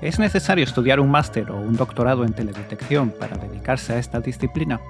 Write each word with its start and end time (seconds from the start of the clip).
¿Es 0.00 0.18
necesario 0.18 0.64
estudiar 0.64 1.00
un 1.00 1.10
máster 1.10 1.50
o 1.50 1.56
un 1.56 1.76
doctorado 1.76 2.24
en 2.24 2.32
teledetección 2.32 3.10
para 3.10 3.36
dedicarse 3.36 3.92
a 3.92 3.98
esta 3.98 4.20
disciplina? 4.20 4.80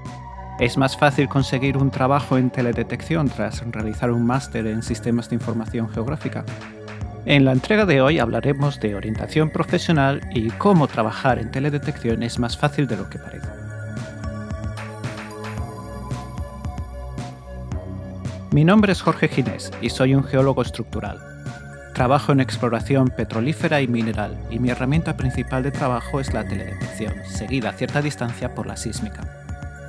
¿Es 0.61 0.77
más 0.77 0.97
fácil 0.97 1.29
conseguir 1.29 1.77
un 1.77 1.91
trabajo 1.91 2.39
en 2.39 2.51
teledetección 2.51 3.29
tras 3.29 3.69
realizar 3.73 4.13
un 4.13 4.25
máster 4.25 4.69
en 4.69 4.85
sistemas 4.85 5.29
de 5.29 5.35
información 5.35 5.89
geográfica? 5.89 6.45
En 7.27 7.47
la 7.47 7.53
entrega 7.53 7.87
de 7.87 8.03
hoy 8.03 8.19
hablaremos 8.19 8.81
de 8.81 8.95
orientación 8.95 9.49
profesional 9.49 10.21
y 10.35 10.51
cómo 10.51 10.89
trabajar 10.89 11.39
en 11.39 11.51
teledetección 11.51 12.23
es 12.23 12.39
más 12.39 12.59
fácil 12.59 12.87
de 12.87 12.99
lo 12.99 13.09
que 13.09 13.19
parece. 13.19 13.49
Mi 18.53 18.63
nombre 18.63 18.93
es 18.93 19.01
Jorge 19.01 19.29
Ginés 19.29 19.73
y 19.81 19.89
soy 19.89 20.15
un 20.15 20.23
geólogo 20.23 20.61
estructural. 20.61 21.19
Trabajo 21.95 22.33
en 22.33 22.41
exploración 22.41 23.09
petrolífera 23.09 23.81
y 23.81 23.89
mineral 23.89 24.37
y 24.51 24.59
mi 24.59 24.69
herramienta 24.69 25.17
principal 25.17 25.63
de 25.63 25.71
trabajo 25.71 26.21
es 26.21 26.35
la 26.35 26.47
teledetección, 26.47 27.15
seguida 27.25 27.71
a 27.71 27.73
cierta 27.73 28.03
distancia 28.03 28.55
por 28.55 28.67
la 28.67 28.77
sísmica. 28.77 29.44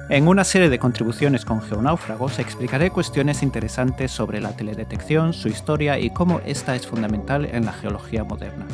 En 0.08 0.28
una 0.28 0.44
serie 0.44 0.70
de 0.70 0.78
contribuciones 0.78 1.46
con 1.46 1.64
Geonáufragos 1.64 2.38
explicaré 2.38 2.92
cuestiones 2.92 3.42
interesantes 3.42 4.12
sobre 4.12 4.40
la 4.40 4.56
teledetección, 4.56 5.34
su 5.34 5.48
historia 5.48 5.98
y 5.98 6.12
cómo 6.12 6.42
esta 6.46 6.76
es 6.76 6.86
fundamental 6.86 7.46
en 7.46 7.66
la 7.66 7.74
geología 7.74 8.24
moderna. 8.24 8.68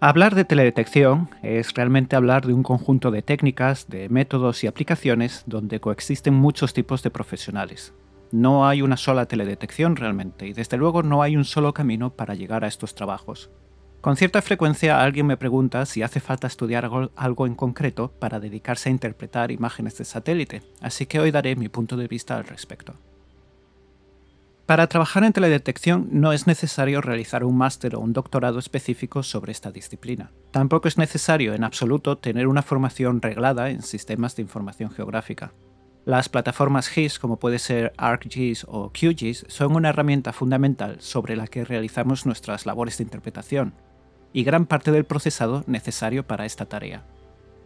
Hablar 0.00 0.34
de 0.34 0.46
teledetección 0.46 1.28
es 1.42 1.74
realmente 1.74 2.16
hablar 2.16 2.46
de 2.46 2.54
un 2.54 2.62
conjunto 2.62 3.10
de 3.10 3.20
técnicas, 3.20 3.88
de 3.88 4.08
métodos 4.08 4.64
y 4.64 4.66
aplicaciones 4.66 5.42
donde 5.44 5.78
coexisten 5.78 6.32
muchos 6.32 6.72
tipos 6.72 7.02
de 7.02 7.10
profesionales. 7.10 7.92
No 8.30 8.66
hay 8.66 8.82
una 8.82 8.96
sola 8.96 9.26
teledetección 9.26 9.96
realmente 9.96 10.46
y 10.46 10.52
desde 10.52 10.76
luego 10.76 11.02
no 11.02 11.22
hay 11.22 11.36
un 11.36 11.44
solo 11.44 11.72
camino 11.72 12.10
para 12.10 12.34
llegar 12.34 12.64
a 12.64 12.68
estos 12.68 12.94
trabajos. 12.94 13.50
Con 14.00 14.16
cierta 14.16 14.42
frecuencia 14.42 15.02
alguien 15.02 15.26
me 15.26 15.36
pregunta 15.36 15.84
si 15.84 16.02
hace 16.02 16.20
falta 16.20 16.46
estudiar 16.46 16.88
algo 17.16 17.46
en 17.46 17.54
concreto 17.54 18.12
para 18.12 18.38
dedicarse 18.38 18.88
a 18.88 18.92
interpretar 18.92 19.50
imágenes 19.50 19.98
de 19.98 20.04
satélite, 20.04 20.62
así 20.80 21.06
que 21.06 21.18
hoy 21.18 21.30
daré 21.30 21.56
mi 21.56 21.68
punto 21.68 21.96
de 21.96 22.06
vista 22.06 22.36
al 22.36 22.44
respecto. 22.44 22.94
Para 24.66 24.86
trabajar 24.86 25.24
en 25.24 25.32
teledetección 25.32 26.08
no 26.12 26.34
es 26.34 26.46
necesario 26.46 27.00
realizar 27.00 27.42
un 27.42 27.56
máster 27.56 27.96
o 27.96 28.00
un 28.00 28.12
doctorado 28.12 28.58
específico 28.58 29.22
sobre 29.22 29.50
esta 29.50 29.72
disciplina. 29.72 30.30
Tampoco 30.50 30.88
es 30.88 30.98
necesario 30.98 31.54
en 31.54 31.64
absoluto 31.64 32.18
tener 32.18 32.46
una 32.46 32.62
formación 32.62 33.22
reglada 33.22 33.70
en 33.70 33.82
sistemas 33.82 34.36
de 34.36 34.42
información 34.42 34.90
geográfica. 34.90 35.54
Las 36.04 36.28
plataformas 36.28 36.88
GIS, 36.88 37.18
como 37.18 37.38
puede 37.38 37.58
ser 37.58 37.92
ArcGIS 37.98 38.64
o 38.68 38.90
QGIS, 38.90 39.44
son 39.48 39.76
una 39.76 39.90
herramienta 39.90 40.32
fundamental 40.32 40.96
sobre 41.00 41.36
la 41.36 41.46
que 41.46 41.64
realizamos 41.64 42.24
nuestras 42.24 42.64
labores 42.64 42.98
de 42.98 43.04
interpretación, 43.04 43.74
y 44.32 44.44
gran 44.44 44.66
parte 44.66 44.92
del 44.92 45.04
procesado 45.04 45.64
necesario 45.66 46.26
para 46.26 46.46
esta 46.46 46.66
tarea. 46.66 47.04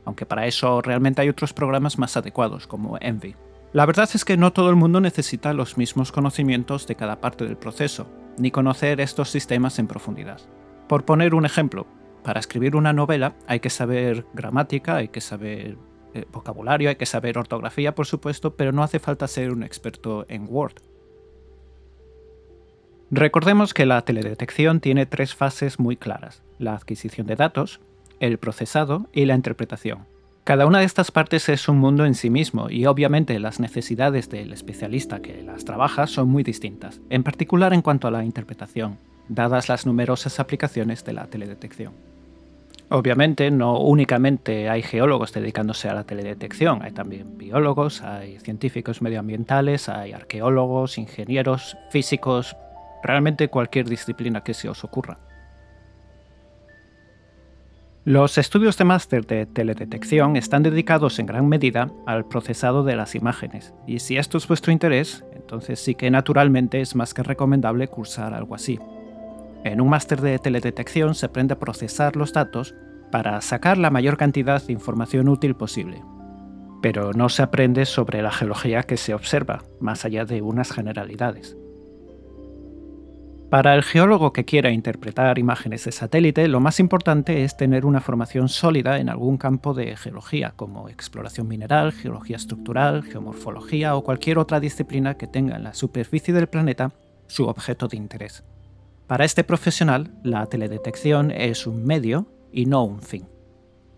Aunque 0.05 0.27
para 0.27 0.47
eso 0.47 0.80
realmente 0.83 1.22
hay 1.22 1.28
otros 1.28 1.53
programas 1.53 1.98
más 1.98 2.16
adecuados, 2.16 2.66
como 2.66 2.98
Envy. 3.00 3.36
La 3.72 3.86
verdad 3.86 4.08
es 4.12 4.25
que 4.25 4.36
no 4.36 4.53
todo 4.53 4.70
el 4.70 4.77
mundo 4.77 5.00
necesita 5.00 5.53
los 5.55 5.78
mismos 5.78 6.12
conocimientos 6.12 6.86
de 6.86 6.97
cada 6.97 7.20
parte 7.20 7.44
del 7.44 7.56
proceso, 7.56 8.08
ni 8.38 8.50
conocer 8.50 9.00
estos 9.00 9.30
sistemas 9.30 9.78
en 9.78 9.86
profundidad. 9.86 10.41
Por 10.88 11.04
poner 11.04 11.34
un 11.34 11.47
ejemplo, 11.47 11.87
para 12.22 12.41
escribir 12.41 12.76
una 12.76 12.93
novela 12.93 13.34
hay 13.47 13.60
que 13.60 13.70
saber 13.70 14.26
gramática, 14.34 14.97
hay 14.97 15.09
que 15.09 15.20
saber 15.20 15.78
eh, 16.15 16.25
vocabulario, 16.33 16.89
hay 16.89 16.97
que 16.97 17.06
saber 17.06 17.39
ortografía, 17.39 17.95
por 17.95 18.06
supuesto, 18.06 18.55
pero 18.55 18.73
no 18.73 18.83
hace 18.83 18.99
falta 18.99 19.28
ser 19.28 19.53
un 19.53 19.62
experto 19.62 20.27
en 20.28 20.47
Word. 20.49 20.75
Recordemos 23.11 23.75
que 23.75 23.84
la 23.84 24.03
teledetección 24.03 24.81
tiene 24.81 25.05
tres 25.05 25.34
fases 25.34 25.78
muy 25.78 25.97
claras, 25.97 26.43
la 26.59 26.75
adquisición 26.75 27.27
de 27.27 27.37
datos, 27.37 27.81
el 28.21 28.39
procesado 28.39 29.06
y 29.12 29.27
la 29.27 29.34
interpretación. 29.34 30.06
Cada 30.45 30.67
una 30.67 30.81
de 30.81 30.87
estas 30.87 31.11
partes 31.11 31.49
es 31.49 31.69
un 31.69 31.78
mundo 31.78 32.05
en 32.05 32.15
sí 32.15 32.31
mismo 32.31 32.69
y 32.69 32.87
obviamente 32.87 33.39
las 33.39 33.61
necesidades 33.61 34.29
del 34.29 34.53
especialista 34.53 35.21
que 35.21 35.43
las 35.43 35.65
trabaja 35.65 36.06
son 36.06 36.29
muy 36.29 36.43
distintas, 36.43 37.00
en 37.11 37.23
particular 37.23 37.73
en 37.73 37.83
cuanto 37.83 38.09
a 38.09 38.11
la 38.11 38.25
interpretación, 38.25 38.99
dadas 39.29 39.69
las 39.69 39.87
numerosas 39.87 40.41
aplicaciones 40.41 41.05
de 41.05 41.12
la 41.12 41.27
teledetección. 41.27 42.12
Obviamente 42.94 43.50
no 43.50 43.78
únicamente 43.78 44.69
hay 44.69 44.82
geólogos 44.82 45.32
dedicándose 45.32 45.88
a 45.88 45.94
la 45.94 46.04
teledetección, 46.04 46.82
hay 46.82 46.92
también 46.92 47.38
biólogos, 47.38 48.03
hay 48.03 48.38
científicos 48.38 49.00
medioambientales, 49.00 49.88
hay 49.88 50.12
arqueólogos, 50.12 50.98
ingenieros, 50.98 51.78
físicos, 51.88 52.54
realmente 53.02 53.48
cualquier 53.48 53.88
disciplina 53.88 54.42
que 54.42 54.52
se 54.52 54.69
os 54.69 54.84
ocurra. 54.84 55.19
Los 58.04 58.36
estudios 58.36 58.76
de 58.76 58.84
máster 58.84 59.25
de 59.25 59.47
teledetección 59.47 60.36
están 60.36 60.62
dedicados 60.62 61.19
en 61.19 61.25
gran 61.25 61.48
medida 61.48 61.91
al 62.04 62.26
procesado 62.26 62.84
de 62.84 62.97
las 62.97 63.14
imágenes, 63.14 63.72
y 63.86 64.00
si 64.00 64.19
esto 64.19 64.36
es 64.36 64.47
vuestro 64.47 64.70
interés, 64.70 65.25
entonces 65.32 65.81
sí 65.81 65.94
que 65.94 66.10
naturalmente 66.10 66.82
es 66.82 66.94
más 66.94 67.14
que 67.14 67.22
recomendable 67.22 67.88
cursar 67.88 68.34
algo 68.34 68.54
así. 68.54 68.78
En 69.65 69.81
un 69.81 69.89
máster 69.89 70.21
de 70.21 70.39
teledetección 70.39 71.15
se 71.15 71.27
aprende 71.27 71.55
a 71.55 71.59
procesar 71.59 72.17
los 72.17 72.33
datos 72.33 72.75
para 73.12 73.41
sacar 73.41 73.78
la 73.78 73.91
mayor 73.91 74.17
cantidad 74.17 74.61
de 74.65 74.73
información 74.73 75.28
útil 75.28 75.55
posible. 75.55 76.03
Pero 76.81 77.12
no 77.12 77.28
se 77.28 77.43
aprende 77.43 77.87
sobre 77.87 78.23
la 78.23 78.33
geología 78.33 78.83
que 78.83 78.97
se 78.97 79.15
observa, 79.15 79.62
más 79.78 80.05
allá 80.05 80.25
de 80.25 80.43
unas 80.43 80.73
generalidades. 80.73 81.56
Para 83.50 83.75
el 83.75 83.83
geólogo 83.83 84.33
que 84.33 84.47
quiera 84.47 84.71
interpretar 84.71 85.39
imágenes 85.39 85.84
de 85.84 85.93
satélite, 85.93 86.49
lo 86.49 86.59
más 86.59 86.81
importante 86.81 87.44
es 87.44 87.55
tener 87.55 87.84
una 87.84 88.00
formación 88.00 88.49
sólida 88.49 88.99
en 88.99 89.11
algún 89.11 89.37
campo 89.37 89.75
de 89.75 89.94
geología, 89.94 90.55
como 90.56 90.89
exploración 90.89 91.49
mineral, 91.49 91.93
geología 91.93 92.37
estructural, 92.37 93.03
geomorfología 93.03 93.94
o 93.94 94.05
cualquier 94.05 94.39
otra 94.39 94.59
disciplina 94.59 95.19
que 95.19 95.27
tenga 95.27 95.55
en 95.56 95.65
la 95.65 95.75
superficie 95.75 96.33
del 96.33 96.47
planeta 96.47 96.93
su 97.27 97.47
objeto 97.47 97.89
de 97.89 97.99
interés. 97.99 98.43
Para 99.12 99.27
este 99.27 99.45
profesional, 99.45 100.11
la 100.23 100.47
teledetección 100.47 101.33
es 101.33 101.67
un 101.67 101.84
medio 101.84 102.28
y 102.50 102.65
no 102.65 102.83
un 102.83 103.03
fin. 103.03 103.28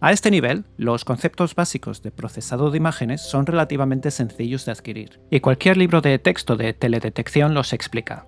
A 0.00 0.10
este 0.10 0.28
nivel, 0.28 0.64
los 0.76 1.04
conceptos 1.04 1.54
básicos 1.54 2.02
de 2.02 2.10
procesado 2.10 2.72
de 2.72 2.78
imágenes 2.78 3.20
son 3.20 3.46
relativamente 3.46 4.10
sencillos 4.10 4.64
de 4.64 4.72
adquirir, 4.72 5.20
y 5.30 5.38
cualquier 5.38 5.76
libro 5.76 6.00
de 6.00 6.18
texto 6.18 6.56
de 6.56 6.72
teledetección 6.72 7.54
los 7.54 7.72
explica. 7.72 8.26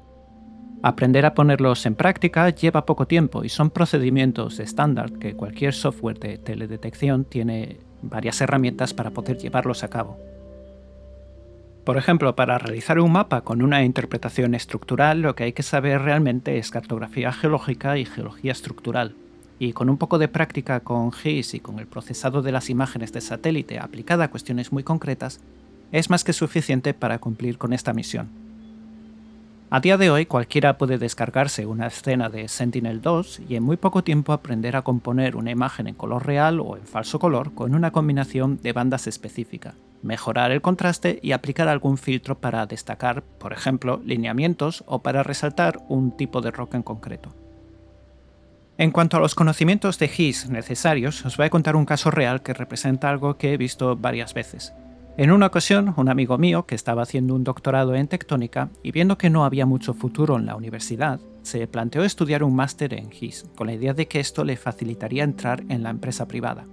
Aprender 0.80 1.26
a 1.26 1.34
ponerlos 1.34 1.86
en 1.86 1.96
práctica 1.96 2.50
lleva 2.50 2.86
poco 2.86 3.08
tiempo 3.08 3.42
y 3.42 3.48
son 3.48 3.70
procedimientos 3.70 4.60
estándar 4.60 5.10
que 5.14 5.34
cualquier 5.34 5.74
software 5.74 6.20
de 6.20 6.38
teledetección 6.38 7.24
tiene 7.24 7.80
varias 8.02 8.40
herramientas 8.40 8.94
para 8.94 9.10
poder 9.10 9.38
llevarlos 9.38 9.82
a 9.82 9.88
cabo. 9.88 10.20
Por 11.86 11.98
ejemplo, 11.98 12.34
para 12.34 12.58
realizar 12.58 12.98
un 12.98 13.12
mapa 13.12 13.42
con 13.42 13.62
una 13.62 13.84
interpretación 13.84 14.56
estructural, 14.56 15.22
lo 15.22 15.36
que 15.36 15.44
hay 15.44 15.52
que 15.52 15.62
saber 15.62 16.02
realmente 16.02 16.58
es 16.58 16.72
cartografía 16.72 17.30
geológica 17.32 17.96
y 17.96 18.04
geología 18.04 18.50
estructural. 18.50 19.14
Y 19.60 19.72
con 19.72 19.88
un 19.88 19.96
poco 19.96 20.18
de 20.18 20.26
práctica 20.26 20.80
con 20.80 21.12
GIS 21.12 21.54
y 21.54 21.60
con 21.60 21.78
el 21.78 21.86
procesado 21.86 22.42
de 22.42 22.50
las 22.50 22.70
imágenes 22.70 23.12
de 23.12 23.20
satélite 23.20 23.78
aplicada 23.78 24.24
a 24.24 24.30
cuestiones 24.32 24.72
muy 24.72 24.82
concretas, 24.82 25.38
es 25.92 26.10
más 26.10 26.24
que 26.24 26.32
suficiente 26.32 26.92
para 26.92 27.20
cumplir 27.20 27.56
con 27.56 27.72
esta 27.72 27.92
misión. 27.92 28.45
A 29.68 29.80
día 29.80 29.96
de 29.96 30.10
hoy 30.10 30.26
cualquiera 30.26 30.78
puede 30.78 30.96
descargarse 30.96 31.66
una 31.66 31.88
escena 31.88 32.28
de 32.28 32.46
Sentinel-2 32.46 33.40
y 33.48 33.56
en 33.56 33.64
muy 33.64 33.76
poco 33.76 34.04
tiempo 34.04 34.32
aprender 34.32 34.76
a 34.76 34.82
componer 34.82 35.34
una 35.34 35.50
imagen 35.50 35.88
en 35.88 35.96
color 35.96 36.24
real 36.24 36.60
o 36.60 36.76
en 36.76 36.84
falso 36.86 37.18
color 37.18 37.52
con 37.52 37.74
una 37.74 37.90
combinación 37.90 38.60
de 38.62 38.72
bandas 38.72 39.08
específica, 39.08 39.74
mejorar 40.04 40.52
el 40.52 40.62
contraste 40.62 41.18
y 41.20 41.32
aplicar 41.32 41.66
algún 41.66 41.98
filtro 41.98 42.38
para 42.38 42.64
destacar, 42.66 43.24
por 43.24 43.52
ejemplo, 43.52 44.00
lineamientos 44.04 44.84
o 44.86 45.02
para 45.02 45.24
resaltar 45.24 45.80
un 45.88 46.16
tipo 46.16 46.42
de 46.42 46.52
roca 46.52 46.76
en 46.76 46.84
concreto. 46.84 47.34
En 48.78 48.92
cuanto 48.92 49.16
a 49.16 49.20
los 49.20 49.34
conocimientos 49.34 49.98
de 49.98 50.06
GIS 50.06 50.48
necesarios, 50.48 51.24
os 51.24 51.36
voy 51.36 51.46
a 51.46 51.50
contar 51.50 51.74
un 51.74 51.86
caso 51.86 52.12
real 52.12 52.40
que 52.40 52.54
representa 52.54 53.10
algo 53.10 53.36
que 53.36 53.52
he 53.52 53.56
visto 53.56 53.96
varias 53.96 54.32
veces. 54.32 54.72
En 55.18 55.30
una 55.30 55.46
ocasión, 55.46 55.94
un 55.96 56.10
amigo 56.10 56.36
mío 56.36 56.66
que 56.66 56.74
estaba 56.74 57.00
haciendo 57.00 57.34
un 57.34 57.42
doctorado 57.42 57.94
en 57.94 58.06
tectónica 58.06 58.68
y 58.82 58.92
viendo 58.92 59.16
que 59.16 59.30
no 59.30 59.46
había 59.46 59.64
mucho 59.64 59.94
futuro 59.94 60.36
en 60.36 60.44
la 60.44 60.56
universidad, 60.56 61.20
se 61.40 61.66
planteó 61.66 62.04
estudiar 62.04 62.44
un 62.44 62.54
máster 62.54 62.92
en 62.92 63.10
GIS, 63.10 63.46
con 63.54 63.68
la 63.68 63.72
idea 63.72 63.94
de 63.94 64.08
que 64.08 64.20
esto 64.20 64.44
le 64.44 64.58
facilitaría 64.58 65.24
entrar 65.24 65.64
en 65.70 65.82
la 65.82 65.88
empresa 65.88 66.28
privada. 66.28 66.66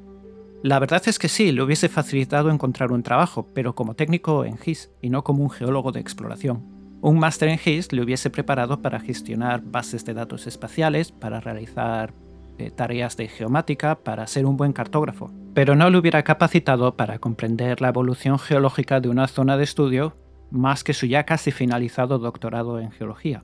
La 0.61 0.79
verdad 0.79 1.01
es 1.05 1.19
que 1.19 1.29
sí, 1.29 1.53
le 1.53 1.61
hubiese 1.61 1.87
facilitado 1.87 2.49
encontrar 2.49 2.91
un 2.91 3.01
trabajo, 3.01 3.47
pero 3.53 3.75
como 3.75 3.93
técnico 3.93 4.43
en 4.43 4.57
GIS 4.57 4.91
y 5.01 5.09
no 5.09 5.23
como 5.23 5.41
un 5.41 5.49
geólogo 5.49 5.93
de 5.93 6.01
exploración. 6.01 6.65
Un 6.99 7.19
máster 7.19 7.47
en 7.47 7.59
GIS 7.59 7.93
le 7.93 8.01
hubiese 8.01 8.29
preparado 8.29 8.81
para 8.81 8.99
gestionar 8.99 9.63
bases 9.63 10.03
de 10.03 10.15
datos 10.15 10.47
espaciales, 10.47 11.13
para 11.13 11.39
realizar 11.39 12.13
eh, 12.57 12.71
tareas 12.71 13.17
de 13.17 13.27
geomática, 13.27 13.95
para 13.95 14.27
ser 14.27 14.45
un 14.45 14.57
buen 14.57 14.73
cartógrafo, 14.73 15.31
pero 15.53 15.75
no 15.75 15.89
le 15.89 15.97
hubiera 15.97 16.23
capacitado 16.23 16.95
para 16.95 17.19
comprender 17.19 17.81
la 17.81 17.89
evolución 17.89 18.39
geológica 18.39 18.99
de 18.99 19.09
una 19.09 19.27
zona 19.27 19.57
de 19.57 19.63
estudio 19.63 20.15
más 20.51 20.83
que 20.83 20.93
su 20.93 21.07
ya 21.07 21.25
casi 21.25 21.51
finalizado 21.51 22.19
doctorado 22.19 22.79
en 22.79 22.91
geología. 22.91 23.43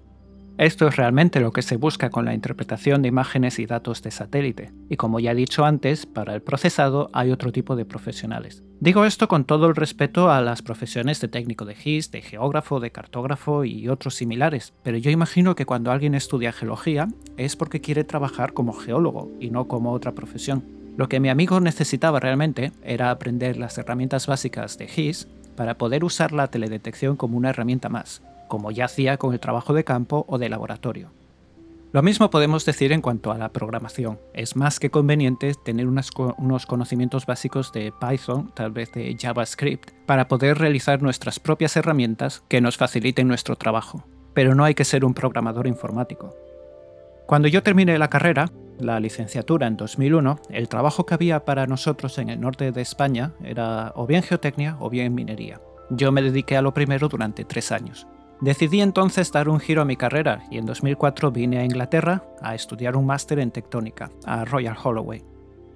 Esto 0.59 0.89
es 0.89 0.97
realmente 0.97 1.39
lo 1.39 1.53
que 1.53 1.61
se 1.61 1.77
busca 1.77 2.09
con 2.09 2.25
la 2.25 2.33
interpretación 2.33 3.01
de 3.01 3.07
imágenes 3.07 3.59
y 3.59 3.65
datos 3.65 4.01
de 4.01 4.11
satélite, 4.11 4.73
y 4.89 4.97
como 4.97 5.21
ya 5.21 5.31
he 5.31 5.35
dicho 5.35 5.63
antes, 5.63 6.05
para 6.05 6.35
el 6.35 6.41
procesado 6.41 7.09
hay 7.13 7.31
otro 7.31 7.53
tipo 7.53 7.77
de 7.77 7.85
profesionales. 7.85 8.61
Digo 8.81 9.05
esto 9.05 9.29
con 9.29 9.45
todo 9.45 9.67
el 9.67 9.75
respeto 9.77 10.29
a 10.29 10.41
las 10.41 10.61
profesiones 10.61 11.21
de 11.21 11.29
técnico 11.29 11.63
de 11.63 11.75
GIS, 11.75 12.11
de 12.11 12.21
geógrafo, 12.21 12.81
de 12.81 12.91
cartógrafo 12.91 13.63
y 13.63 13.87
otros 13.87 14.15
similares, 14.15 14.73
pero 14.83 14.97
yo 14.97 15.11
imagino 15.11 15.55
que 15.55 15.65
cuando 15.65 15.93
alguien 15.93 16.13
estudia 16.13 16.51
geología 16.51 17.07
es 17.37 17.55
porque 17.55 17.79
quiere 17.79 18.03
trabajar 18.03 18.51
como 18.51 18.73
geólogo 18.73 19.31
y 19.39 19.51
no 19.51 19.69
como 19.69 19.93
otra 19.93 20.11
profesión. 20.11 20.65
Lo 20.97 21.07
que 21.07 21.21
mi 21.21 21.29
amigo 21.29 21.61
necesitaba 21.61 22.19
realmente 22.19 22.73
era 22.83 23.11
aprender 23.11 23.55
las 23.55 23.77
herramientas 23.77 24.27
básicas 24.27 24.77
de 24.77 24.89
GIS 24.89 25.29
para 25.55 25.77
poder 25.77 26.03
usar 26.03 26.33
la 26.33 26.47
teledetección 26.47 27.15
como 27.15 27.37
una 27.37 27.51
herramienta 27.51 27.87
más, 27.87 28.21
como 28.49 28.71
ya 28.71 28.85
hacía 28.85 29.15
con 29.15 29.31
el 29.33 29.39
trabajo 29.39 29.73
de 29.73 29.85
campo 29.85 30.25
o 30.27 30.37
de 30.37 30.49
laboratorio. 30.49 31.11
Lo 31.91 32.03
mismo 32.03 32.29
podemos 32.29 32.65
decir 32.65 32.91
en 32.91 33.01
cuanto 33.01 33.31
a 33.31 33.37
la 33.39 33.49
programación. 33.49 34.19
Es 34.33 34.55
más 34.55 34.79
que 34.79 34.91
conveniente 34.91 35.55
tener 35.55 35.87
unos 35.87 36.65
conocimientos 36.67 37.25
básicos 37.25 37.71
de 37.71 37.91
Python, 37.99 38.51
tal 38.53 38.69
vez 38.69 38.91
de 38.91 39.17
JavaScript, 39.19 39.89
para 40.05 40.27
poder 40.27 40.59
realizar 40.59 41.01
nuestras 41.01 41.39
propias 41.39 41.75
herramientas 41.77 42.43
que 42.47 42.61
nos 42.61 42.77
faciliten 42.77 43.27
nuestro 43.27 43.55
trabajo. 43.55 44.03
Pero 44.35 44.53
no 44.53 44.65
hay 44.65 44.75
que 44.75 44.85
ser 44.85 45.03
un 45.03 45.15
programador 45.15 45.65
informático. 45.65 46.35
Cuando 47.25 47.47
yo 47.47 47.63
terminé 47.63 47.97
la 47.97 48.09
carrera, 48.11 48.51
la 48.77 48.99
licenciatura 48.99 49.65
en 49.65 49.75
2001, 49.75 50.41
el 50.51 50.69
trabajo 50.69 51.07
que 51.07 51.15
había 51.15 51.43
para 51.43 51.65
nosotros 51.65 52.19
en 52.19 52.29
el 52.29 52.39
norte 52.39 52.71
de 52.71 52.81
España 52.81 53.33
era 53.43 53.93
o 53.95 54.05
bien 54.05 54.21
geotecnia 54.21 54.77
o 54.79 54.91
bien 54.91 55.15
minería. 55.15 55.59
Yo 55.89 56.11
me 56.11 56.21
dediqué 56.21 56.55
a 56.55 56.61
lo 56.61 56.71
primero 56.71 57.09
durante 57.09 57.45
tres 57.45 57.71
años. 57.71 58.05
Decidí 58.41 58.79
entonces 58.79 59.31
dar 59.33 59.49
un 59.49 59.59
giro 59.59 59.81
a 59.81 59.85
mi 59.85 59.97
carrera 59.97 60.43
y 60.49 60.57
en 60.57 60.65
2004 60.65 61.31
vine 61.31 61.59
a 61.59 61.65
Inglaterra 61.65 62.23
a 62.41 62.55
estudiar 62.55 62.95
un 62.95 63.05
máster 63.05 63.39
en 63.39 63.51
tectónica, 63.51 64.11
a 64.25 64.45
Royal 64.45 64.77
Holloway. 64.81 65.23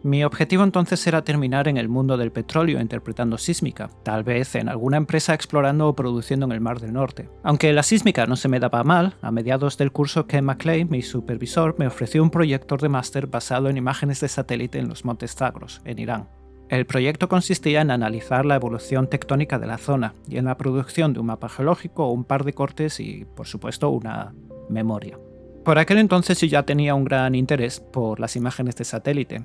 Mi 0.04 0.24
objetivo 0.24 0.64
entonces 0.64 1.06
era 1.08 1.24
terminar 1.24 1.68
en 1.70 1.78
el 1.78 1.88
mundo 1.88 2.18
del 2.18 2.32
petróleo 2.32 2.82
interpretando 2.82 3.38
sísmica, 3.38 3.90
tal 4.04 4.24
vez 4.24 4.56
en 4.56 4.68
alguna 4.68 4.98
empresa 4.98 5.34
explorando 5.34 5.88
o 5.88 5.96
produciendo 5.96 6.46
en 6.46 6.52
el 6.52 6.62
Mar 6.62 6.80
del 6.80 6.92
Norte. 6.94 7.30
Aunque 7.42 7.72
la 7.72 7.84
sísmica 7.84 8.26
no 8.26 8.36
se 8.36 8.50
me 8.50 8.60
daba 8.60 8.84
mal, 8.84 9.16
a 9.22 9.32
mediados 9.32 9.78
del 9.78 9.94
curso 9.94 10.28
Ken 10.28 10.44
McLean, 10.44 10.90
mi 10.90 11.02
supervisor, 11.02 11.76
me 11.80 11.88
ofreció 11.88 12.22
un 12.22 12.32
proyector 12.32 12.82
de 12.82 12.90
máster 12.90 13.28
basado 13.28 13.70
en 13.70 13.78
imágenes 13.78 14.20
de 14.20 14.28
satélite 14.28 14.80
en 14.80 14.90
los 14.90 15.06
Montes 15.06 15.36
Zagros, 15.36 15.82
en 15.86 16.00
Irán. 16.00 16.28
El 16.74 16.88
proyecto 16.88 17.30
consistía 17.30 17.82
en 17.82 17.92
analizar 17.92 18.48
la 18.48 18.56
evolución 18.56 19.08
tectónica 19.08 19.60
de 19.60 19.68
la 19.68 19.78
zona 19.78 20.16
y 20.28 20.38
en 20.38 20.46
la 20.46 20.58
producción 20.58 21.14
de 21.14 21.20
un 21.20 21.28
mapa 21.28 21.48
geológico, 21.48 22.10
un 22.10 22.24
par 22.24 22.44
de 22.44 22.54
cortes 22.54 23.00
y, 23.00 23.26
por 23.26 23.46
supuesto, 23.46 23.92
una 23.92 24.34
memoria. 24.70 25.20
Por 25.64 25.78
aquel 25.78 26.00
entonces 26.00 26.42
yo 26.42 26.48
ya 26.48 26.64
tenía 26.64 26.96
un 26.96 27.04
gran 27.04 27.36
interés 27.36 27.80
por 27.80 28.20
las 28.20 28.36
imágenes 28.36 28.76
de 28.76 28.86
satélite. 28.86 29.44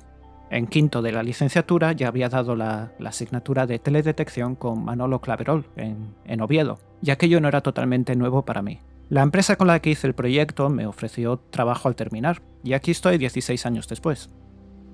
En 0.50 0.68
quinto 0.68 1.02
de 1.02 1.12
la 1.12 1.22
licenciatura 1.22 1.92
ya 1.92 2.08
había 2.08 2.30
dado 2.30 2.56
la, 2.56 2.92
asignatura 3.04 3.66
de 3.66 3.78
teledetección 3.78 4.54
con 4.54 4.82
Manolo 4.82 5.20
Claverol 5.20 5.66
en, 5.76 6.14
en 6.24 6.40
Oviedo, 6.40 6.78
y 7.02 7.10
aquello 7.10 7.42
no 7.42 7.48
era 7.48 7.60
totalmente 7.60 8.16
nuevo 8.16 8.46
para 8.46 8.62
mí. 8.62 8.80
La 9.10 9.20
empresa 9.20 9.56
con 9.56 9.66
la 9.66 9.80
que 9.80 9.90
hice 9.90 10.06
el 10.06 10.14
proyecto 10.14 10.70
me 10.70 10.86
ofreció 10.86 11.36
trabajo 11.50 11.88
al 11.88 11.94
terminar, 11.94 12.40
y 12.64 12.72
aquí 12.72 12.90
estoy 12.90 13.18
16 13.18 13.66
años 13.66 13.86
después. 13.86 14.30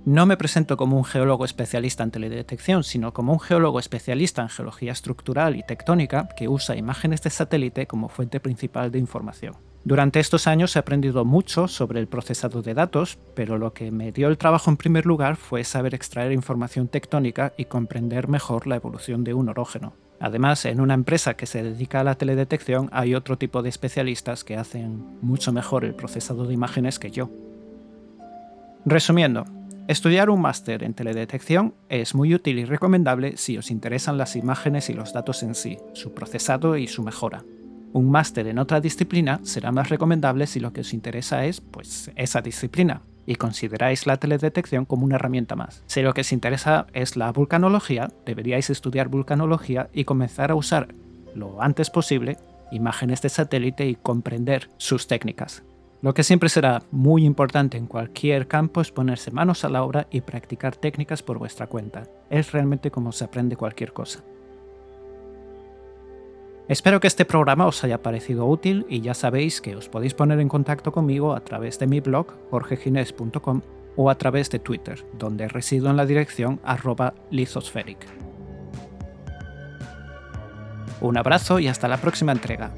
No 0.06 0.26
me 0.26 0.36
presento 0.36 0.76
como 0.76 0.98
un 0.98 1.04
geólogo 1.04 1.46
especialista 1.46 2.04
en 2.04 2.10
teledetección, 2.10 2.84
sino 2.84 3.14
como 3.14 3.32
un 3.32 3.40
geólogo 3.40 3.78
especialista 3.78 4.42
en 4.42 4.50
geología 4.50 4.92
estructural 4.92 5.56
y 5.56 5.62
tectónica 5.62 6.28
que 6.36 6.46
usa 6.46 6.76
imágenes 6.76 7.22
de 7.22 7.30
satélite 7.30 7.86
como 7.86 8.10
fuente 8.10 8.38
principal 8.38 8.90
de 8.90 8.98
información. 8.98 9.56
Durante 9.82 10.20
estos 10.20 10.46
años 10.46 10.76
he 10.76 10.78
aprendido 10.78 11.24
mucho 11.24 11.68
sobre 11.68 12.00
el 12.00 12.06
procesado 12.06 12.60
de 12.60 12.74
datos, 12.74 13.18
pero 13.34 13.56
lo 13.56 13.72
que 13.72 13.90
me 13.90 14.12
dio 14.12 14.28
el 14.28 14.36
trabajo 14.36 14.70
en 14.70 14.76
primer 14.76 15.06
lugar 15.06 15.36
fue 15.36 15.64
saber 15.64 15.94
extraer 15.94 16.32
información 16.32 16.88
tectónica 16.88 17.54
y 17.56 17.64
comprender 17.64 18.28
mejor 18.28 18.66
la 18.66 18.76
evolución 18.76 19.24
de 19.24 19.32
un 19.32 19.48
orógeno. 19.48 19.94
Además, 20.20 20.66
en 20.66 20.82
una 20.82 20.92
empresa 20.92 21.34
que 21.34 21.46
se 21.46 21.62
dedica 21.62 22.00
a 22.00 22.04
la 22.04 22.16
teledetección 22.16 22.90
hay 22.92 23.14
otro 23.14 23.38
tipo 23.38 23.62
de 23.62 23.70
especialistas 23.70 24.44
que 24.44 24.58
hacen 24.58 25.18
mucho 25.22 25.50
mejor 25.50 25.86
el 25.86 25.94
procesado 25.94 26.46
de 26.46 26.52
imágenes 26.52 26.98
que 26.98 27.10
yo. 27.10 27.30
Resumiendo, 28.86 29.46
Estudiar 29.86 30.30
un 30.30 30.40
máster 30.40 30.82
en 30.82 30.94
teledetección 30.94 31.74
es 31.90 32.14
muy 32.14 32.34
útil 32.34 32.58
y 32.58 32.64
recomendable 32.64 33.36
si 33.36 33.58
os 33.58 33.70
interesan 33.70 34.16
las 34.16 34.34
imágenes 34.34 34.88
y 34.88 34.94
los 34.94 35.12
datos 35.12 35.42
en 35.42 35.54
sí, 35.54 35.76
su 35.92 36.14
procesado 36.14 36.78
y 36.78 36.86
su 36.86 37.02
mejora. 37.02 37.44
Un 37.92 38.10
máster 38.10 38.46
en 38.46 38.58
otra 38.58 38.80
disciplina 38.80 39.40
será 39.42 39.72
más 39.72 39.90
recomendable 39.90 40.46
si 40.46 40.58
lo 40.58 40.72
que 40.72 40.80
os 40.80 40.94
interesa 40.94 41.44
es 41.44 41.60
pues 41.60 42.10
esa 42.16 42.40
disciplina 42.40 43.02
y 43.26 43.34
consideráis 43.34 44.06
la 44.06 44.16
teledetección 44.16 44.86
como 44.86 45.04
una 45.04 45.16
herramienta 45.16 45.54
más. 45.54 45.82
Si 45.86 46.00
lo 46.00 46.14
que 46.14 46.22
os 46.22 46.32
interesa 46.32 46.86
es 46.94 47.16
la 47.16 47.30
vulcanología, 47.30 48.10
deberíais 48.24 48.70
estudiar 48.70 49.08
vulcanología 49.08 49.90
y 49.92 50.04
comenzar 50.04 50.50
a 50.50 50.54
usar 50.54 50.94
lo 51.34 51.60
antes 51.60 51.90
posible 51.90 52.38
imágenes 52.72 53.20
de 53.20 53.28
satélite 53.28 53.86
y 53.86 53.96
comprender 53.96 54.70
sus 54.78 55.06
técnicas. 55.06 55.62
Lo 56.04 56.12
que 56.12 56.22
siempre 56.22 56.50
será 56.50 56.82
muy 56.90 57.24
importante 57.24 57.78
en 57.78 57.86
cualquier 57.86 58.46
campo 58.46 58.82
es 58.82 58.92
ponerse 58.92 59.30
manos 59.30 59.64
a 59.64 59.70
la 59.70 59.82
obra 59.82 60.06
y 60.10 60.20
practicar 60.20 60.76
técnicas 60.76 61.22
por 61.22 61.38
vuestra 61.38 61.66
cuenta. 61.66 62.02
Es 62.28 62.52
realmente 62.52 62.90
como 62.90 63.10
se 63.10 63.24
aprende 63.24 63.56
cualquier 63.56 63.94
cosa. 63.94 64.22
Espero 66.68 67.00
que 67.00 67.06
este 67.06 67.24
programa 67.24 67.66
os 67.66 67.82
haya 67.84 68.02
parecido 68.02 68.44
útil 68.44 68.84
y 68.90 69.00
ya 69.00 69.14
sabéis 69.14 69.62
que 69.62 69.76
os 69.76 69.88
podéis 69.88 70.12
poner 70.12 70.40
en 70.40 70.50
contacto 70.50 70.92
conmigo 70.92 71.32
a 71.32 71.40
través 71.40 71.78
de 71.78 71.86
mi 71.86 72.00
blog 72.00 72.26
jorgegines.com 72.50 73.62
o 73.96 74.10
a 74.10 74.14
través 74.16 74.50
de 74.50 74.58
Twitter, 74.58 75.06
donde 75.18 75.48
resido 75.48 75.88
en 75.88 75.96
la 75.96 76.04
dirección 76.04 76.60
arroba 76.64 77.14
lithospheric. 77.30 78.06
Un 81.00 81.16
abrazo 81.16 81.60
y 81.60 81.68
hasta 81.68 81.88
la 81.88 81.96
próxima 81.96 82.32
entrega. 82.32 82.72